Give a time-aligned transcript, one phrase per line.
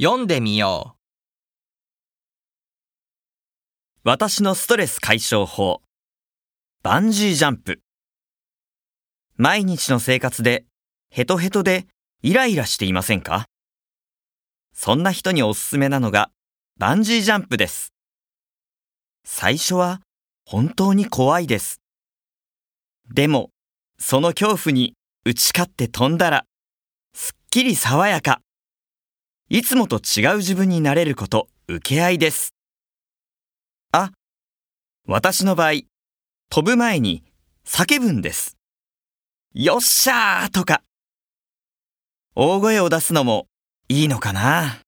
[0.00, 0.98] 読んでみよう
[4.04, 5.82] 私のストレス解消法。
[6.84, 7.80] バンジージャンプ。
[9.36, 10.66] 毎日の生活で
[11.10, 11.88] ヘトヘトで
[12.22, 13.46] イライラしていませんか？
[14.72, 16.30] そんな人におすすめなのが
[16.78, 17.92] バンジージャンプです。
[19.24, 20.00] 最初は
[20.46, 21.80] 本当に怖いです。
[23.12, 23.50] でも、
[23.98, 24.94] その恐怖に
[25.24, 26.44] 打ち勝って飛んだら、
[27.14, 28.40] すっきり爽やか。
[29.50, 32.54] いつもと違う自分になれること受け合いです。
[33.92, 34.10] あ、
[35.06, 35.80] 私の場合、
[36.50, 37.24] 飛ぶ前に
[37.66, 38.58] 叫ぶんです。
[39.54, 40.82] よっしゃーとか。
[42.34, 43.46] 大声を出すのも
[43.88, 44.82] いいのかな